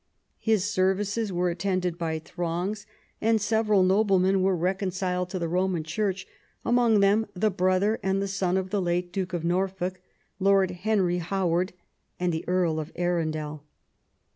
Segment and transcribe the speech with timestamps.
[0.39, 2.87] His services were attended by throngs;
[3.21, 6.25] and several noblemen were reconciled to the Roman Church,
[6.65, 10.01] among them the brother and the son of the late Duke of Norfolk,
[10.39, 11.73] Lord Henry Howard
[12.19, 13.63] and the Earl of Arundel.